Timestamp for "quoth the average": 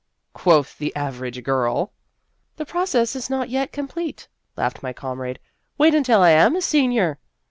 0.33-1.43